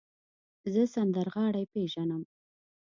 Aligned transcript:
زه 0.73 0.81
سندرغاړی 0.95 1.65
پیژنم. 1.73 2.23